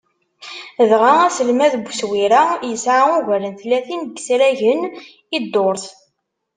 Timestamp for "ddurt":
5.43-5.85